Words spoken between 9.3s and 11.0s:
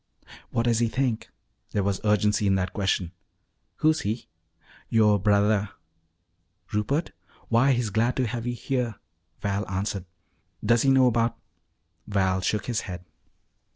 Val answered. "Does he